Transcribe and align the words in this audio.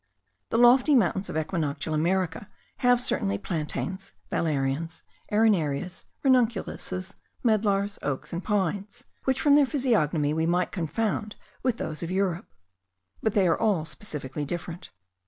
The 0.49 0.57
lofty 0.57 0.95
mountains 0.95 1.29
of 1.29 1.37
equinoctial 1.37 1.93
America 1.93 2.49
have 2.77 2.99
certainly 2.99 3.37
plantains, 3.37 4.13
valerians, 4.31 5.03
arenarias, 5.31 6.05
ranunculuses, 6.25 7.13
medlars, 7.43 7.99
oaks, 8.01 8.33
and 8.33 8.43
pines, 8.43 9.03
which 9.25 9.39
from 9.39 9.53
their 9.53 9.67
physiognomy 9.67 10.33
we 10.33 10.47
might 10.47 10.71
confound 10.71 11.35
with 11.61 11.77
those 11.77 12.01
of 12.01 12.09
Europe; 12.09 12.47
but 13.21 13.35
they 13.35 13.47
are 13.47 13.59
all 13.59 13.85
specifically 13.85 14.43
different. 14.43 14.89